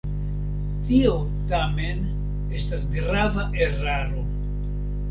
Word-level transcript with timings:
Tio, 0.87 1.11
tamen, 1.51 2.01
estas 2.63 2.89
grava 2.97 3.47
eraro. 3.69 4.27